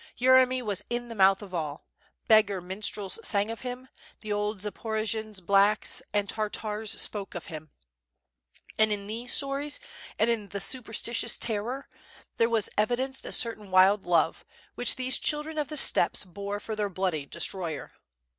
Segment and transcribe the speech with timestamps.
[0.19, 1.85] Yeremy was in the mouth of all;
[2.27, 3.87] beggar minstrels sang of him;
[4.21, 7.69] the old Zaporojians "blacks'* and Tar tars spoke of him.
[8.79, 9.79] And in these stories
[10.17, 11.87] and in the supersti tious terror,
[12.37, 14.43] there was evidenced a certain wild love,
[14.73, 17.91] which these children of the steppes bore for their bloody destroyer.